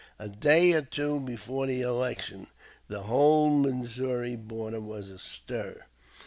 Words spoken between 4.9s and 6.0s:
astir.